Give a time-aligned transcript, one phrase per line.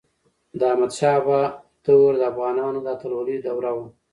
[0.59, 1.41] د احمد شاه بابا
[1.85, 3.85] دور د افغانانو د اتلولی دوره وه.